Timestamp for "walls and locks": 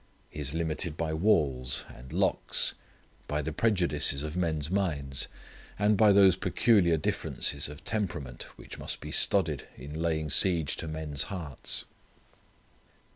1.13-2.73